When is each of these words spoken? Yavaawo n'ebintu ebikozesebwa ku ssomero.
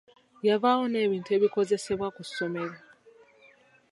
Yavaawo 0.47 0.83
n'ebintu 0.89 1.29
ebikozesebwa 1.37 2.07
ku 2.15 2.21
ssomero. 2.27 2.77